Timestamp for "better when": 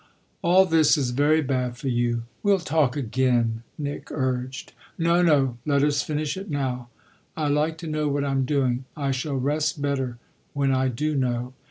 9.79-10.71